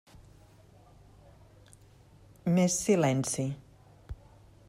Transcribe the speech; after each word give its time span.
Més 2.55 2.79
silenci. 2.87 3.47